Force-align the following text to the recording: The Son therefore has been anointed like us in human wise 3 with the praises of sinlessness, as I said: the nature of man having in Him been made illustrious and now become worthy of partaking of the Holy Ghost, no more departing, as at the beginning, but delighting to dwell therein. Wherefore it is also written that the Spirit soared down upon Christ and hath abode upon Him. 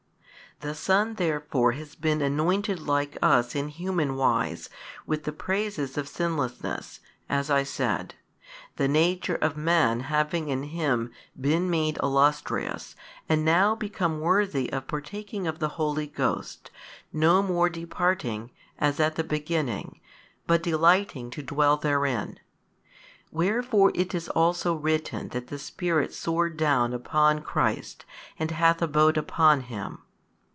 The 0.59 0.75
Son 0.75 1.15
therefore 1.15 1.71
has 1.71 1.95
been 1.95 2.21
anointed 2.21 2.79
like 2.79 3.17
us 3.19 3.55
in 3.55 3.69
human 3.69 4.15
wise 4.15 4.67
3 4.67 4.75
with 5.07 5.23
the 5.23 5.31
praises 5.31 5.97
of 5.97 6.07
sinlessness, 6.07 6.99
as 7.27 7.49
I 7.49 7.63
said: 7.63 8.13
the 8.75 8.87
nature 8.87 9.33
of 9.41 9.57
man 9.57 10.01
having 10.01 10.49
in 10.49 10.61
Him 10.61 11.09
been 11.39 11.67
made 11.67 11.97
illustrious 12.03 12.95
and 13.27 13.43
now 13.43 13.73
become 13.73 14.19
worthy 14.19 14.71
of 14.71 14.85
partaking 14.85 15.47
of 15.47 15.57
the 15.57 15.67
Holy 15.79 16.05
Ghost, 16.05 16.69
no 17.11 17.41
more 17.41 17.67
departing, 17.67 18.51
as 18.77 18.99
at 18.99 19.15
the 19.15 19.23
beginning, 19.23 19.99
but 20.45 20.61
delighting 20.61 21.31
to 21.31 21.41
dwell 21.41 21.75
therein. 21.75 22.39
Wherefore 23.31 23.91
it 23.95 24.13
is 24.13 24.29
also 24.29 24.75
written 24.75 25.29
that 25.29 25.47
the 25.47 25.57
Spirit 25.57 26.13
soared 26.13 26.55
down 26.55 26.93
upon 26.93 27.41
Christ 27.41 28.05
and 28.37 28.51
hath 28.51 28.79
abode 28.83 29.17
upon 29.17 29.61
Him. 29.61 30.03